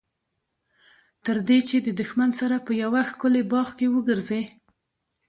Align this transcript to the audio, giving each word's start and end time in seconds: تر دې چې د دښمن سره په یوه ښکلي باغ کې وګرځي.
تر 1.25 1.37
دې 1.47 1.59
چې 1.67 1.77
د 1.85 1.87
دښمن 1.99 2.29
سره 2.39 2.55
په 2.65 2.71
یوه 2.83 3.01
ښکلي 3.09 3.43
باغ 3.51 3.69
کې 3.77 3.87
وګرځي. 3.95 4.43